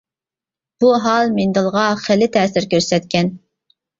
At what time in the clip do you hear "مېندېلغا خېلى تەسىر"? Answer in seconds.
1.35-2.67